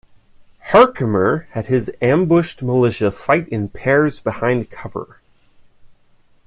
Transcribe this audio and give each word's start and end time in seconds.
Herkimer 0.71 1.45
had 1.51 1.67
his 1.67 1.91
ambushed 2.01 2.63
militia 2.63 3.11
fight 3.11 3.47
in 3.49 3.69
pairs 3.69 4.19
behind 4.19 4.71
cover. 4.71 5.21